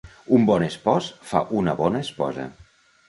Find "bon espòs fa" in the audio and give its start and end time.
0.49-1.43